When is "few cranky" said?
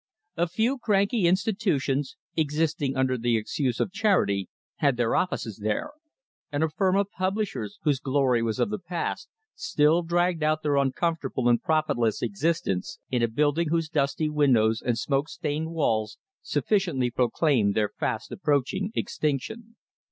0.47-1.25